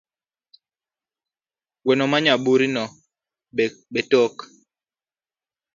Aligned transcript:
Gweno 1.83 2.05
ma 2.11 2.17
nyaburino 2.23 2.83
betook? 3.93 4.35